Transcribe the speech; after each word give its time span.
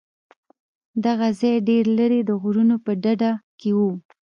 دغه 1.05 1.27
ځاى 1.39 1.55
ډېر 1.69 1.85
لرې 1.97 2.21
د 2.25 2.31
غرونو 2.41 2.75
په 2.85 2.91
ډډه 3.03 3.31
کښې 3.59 3.71
و. 3.77 3.79